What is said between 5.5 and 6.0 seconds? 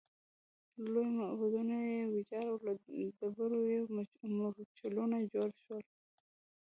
شول